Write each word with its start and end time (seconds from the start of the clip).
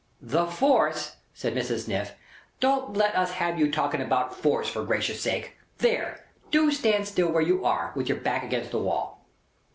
"The 0.19 0.47
force!" 0.47 1.17
said 1.31 1.53
Mrs. 1.53 1.83
Sniff. 1.85 2.13
"Don't 2.59 2.97
let 2.97 3.15
us 3.15 3.33
have 3.33 3.59
you 3.59 3.69
talking 3.71 4.01
about 4.01 4.33
force, 4.33 4.67
for 4.67 4.83
Gracious 4.83 5.21
sake. 5.21 5.57
There! 5.77 6.25
Do 6.49 6.71
stand 6.71 7.07
still 7.07 7.31
where 7.31 7.43
you 7.43 7.63
are, 7.65 7.91
with 7.95 8.09
your 8.09 8.17
back 8.17 8.43
against 8.43 8.71
the 8.71 8.79
wall." 8.79 9.23